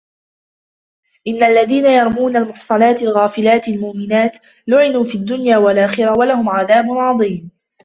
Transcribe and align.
إن 1.27 1.43
الذين 1.43 1.85
يرمون 1.85 2.35
المحصنات 2.37 3.01
الغافلات 3.01 3.67
المؤمنات 3.67 4.37
لعنوا 4.67 5.03
في 5.03 5.15
الدنيا 5.15 5.57
والآخرة 5.57 6.19
ولهم 6.19 6.49
عذاب 6.49 6.85
عظيم 6.91 7.51